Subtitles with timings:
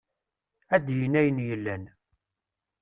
[0.75, 1.83] Ad d-yini ayen yellan.